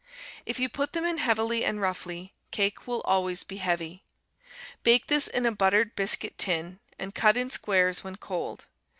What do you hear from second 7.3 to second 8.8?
in squares when cold.